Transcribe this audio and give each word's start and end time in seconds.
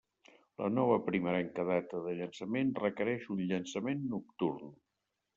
La 0.59 0.67
nova, 0.75 0.93
primerenca 1.09 1.65
data 1.67 1.99
de 2.05 2.13
llançament 2.19 2.71
requereix 2.79 3.27
un 3.35 3.43
llançament 3.51 4.01
nocturn. 4.15 4.73